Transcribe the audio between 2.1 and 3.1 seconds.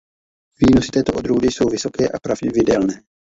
pravidelné.